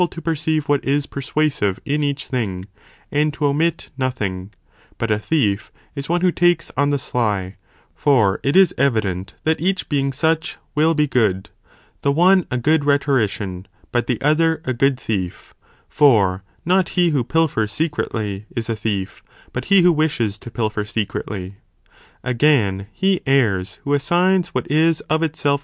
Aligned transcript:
to 0.09 0.19
perceive 0.21 0.67
what 0.67 0.83
is 0.83 1.05
persuasive 1.05 1.79
in 1.85 2.01
each 2.01 2.25
thing, 2.25 2.65
and 3.11 3.31
to 3.35 3.45
omit 3.45 3.91
nothing; 3.99 4.49
but 4.97 5.11
a 5.11 5.19
thief 5.19 5.71
is 5.93 6.09
one 6.09 6.21
who 6.21 6.31
takes 6.31 6.71
on 6.75 6.89
the 6.89 6.97
sly, 6.97 7.55
for 7.93 8.39
it 8.41 8.55
is 8.55 8.73
evident 8.79 9.35
that 9.43 9.61
each 9.61 9.87
being 9.89 10.11
such, 10.11 10.57
will 10.73 10.95
be 10.95 11.05
good, 11.05 11.51
the 12.01 12.11
one 12.11 12.47
a 12.49 12.57
good 12.57 12.83
rhetorician, 12.83 13.67
but 13.91 14.07
the 14.07 14.19
other 14.21 14.59
a 14.65 14.73
good 14.73 14.99
thief, 14.99 15.53
for 15.87 16.43
not 16.65 16.89
he 16.97 17.11
who 17.11 17.23
pilfers 17.23 17.71
secretly 17.71 18.47
is 18.55 18.71
a 18.71 18.75
thief, 18.75 19.21
but 19.53 19.65
he 19.65 19.83
who 19.83 19.93
wishes 19.93 20.39
to 20.39 20.49
pilfer 20.49 20.83
secretly. 20.83 21.57
Again, 22.23 22.87
(he 22.91 23.21
errs,) 23.27 23.77
who 23.83 23.93
assigns 23.93 24.47
what 24.49 24.65
is 24.71 25.01
of 25.11 25.21
itself 25.21 25.59